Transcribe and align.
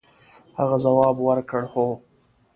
هغه 0.57 0.77
ځواب 0.83 1.15
ورکړ 1.21 1.61
هو. 1.73 1.87